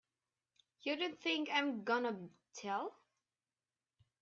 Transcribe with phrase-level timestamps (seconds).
[0.81, 2.17] You don't think I'm gonna
[2.55, 2.95] tell!